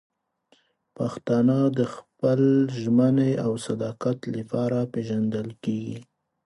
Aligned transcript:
پښتانه 0.97 1.57
د 1.79 1.79
خپل 1.95 2.41
ژمنې 2.81 3.31
او 3.45 3.51
صداقت 3.67 4.19
لپاره 4.35 4.79
پېژندل 4.93 5.47
کېږي. 5.63 5.99